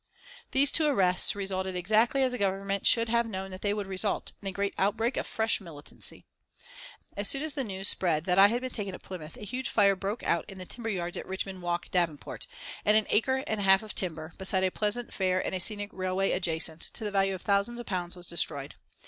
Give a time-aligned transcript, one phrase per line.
[0.49, 4.31] These two arrests resulted exactly as the Government should have known that they would result,
[4.41, 6.25] in a great outbreak of fresh militancy.
[7.15, 9.69] As soon as the news spread that I had been taken at Plymouth a huge
[9.69, 12.47] fire broke out in the timber yards at Richmond Walk, Devenport,
[12.83, 15.91] and an acre and a half of timber, beside a pleasure fair and a scenic
[15.93, 18.73] railway adjacent, to the value of thousands of pounds was destroyed.